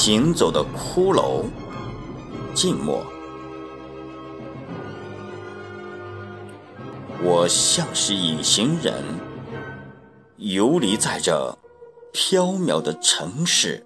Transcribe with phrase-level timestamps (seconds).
[0.00, 1.44] 行走的骷髅，
[2.54, 3.04] 静默。
[7.20, 9.02] 我像是隐形人，
[10.36, 11.58] 游离在这
[12.12, 13.84] 缥缈的城市，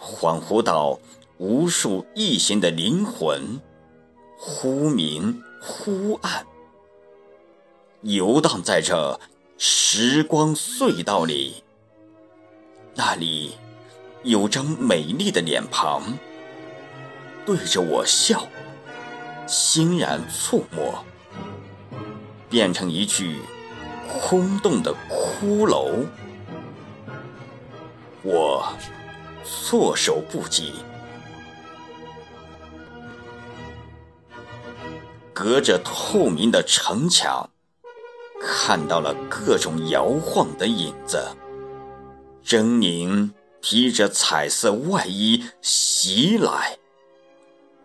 [0.00, 0.98] 恍惚到
[1.36, 3.60] 无数异形的灵魂，
[4.38, 6.46] 忽明忽暗，
[8.00, 9.20] 游荡在这
[9.58, 11.62] 时光隧道里。
[12.94, 13.52] 那里
[14.22, 16.02] 有张美丽的脸庞，
[17.46, 18.46] 对着我笑，
[19.46, 21.04] 欣然触摸。
[22.50, 23.38] 变成一具
[24.08, 26.04] 空洞的骷髅，
[28.22, 28.72] 我
[29.44, 30.74] 措手不及。
[35.32, 37.48] 隔着透明的城墙，
[38.42, 41.24] 看到了各种摇晃的影子。
[42.44, 43.30] 狰狞
[43.60, 46.78] 披着彩色外衣袭来，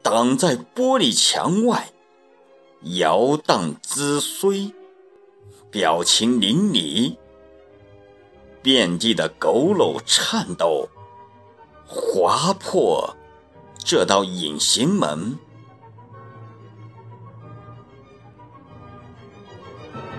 [0.02, 1.92] 挡在玻璃墙外。
[2.98, 4.72] 摇荡姿衰，
[5.72, 7.18] 表情淋漓，
[8.62, 10.88] 遍地的佝偻颤抖，
[11.88, 13.16] 划破
[13.78, 15.40] 这道隐形门。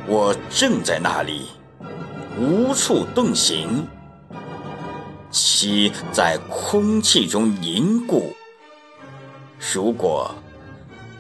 [0.09, 1.47] 我正在那里，
[2.37, 3.87] 无处遁形，
[5.37, 8.35] 其在空气中凝固。
[9.75, 10.35] 如果。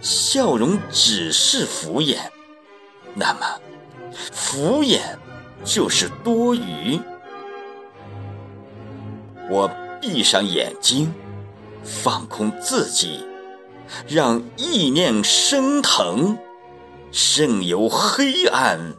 [0.02, 2.16] 笑容只是敷衍，
[3.14, 3.60] 那么
[4.12, 5.00] 敷衍
[5.64, 7.00] 就是多余。
[9.50, 9.68] 我
[10.00, 11.12] 闭上眼睛，
[11.82, 13.26] 放空自己，
[14.06, 16.38] 让意念升腾，
[17.10, 18.94] 任由黑暗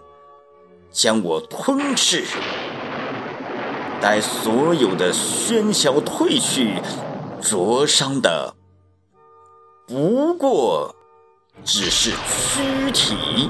[0.92, 2.26] 将我吞噬。
[4.02, 6.82] 待所有的喧嚣褪去，
[7.42, 8.56] 灼伤的
[9.88, 10.94] 不过。
[11.64, 13.50] 只是躯体。